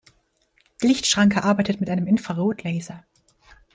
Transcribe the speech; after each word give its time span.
Die 0.81 0.87
Lichtschranke 0.87 1.43
arbeitet 1.43 1.79
mit 1.79 1.87
einem 1.91 2.07
Infrarotlaser. 2.07 3.03